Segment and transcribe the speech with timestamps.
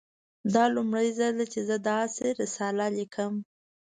[0.53, 3.33] دا لومړی ځل دی چې زه داسې رساله لیکم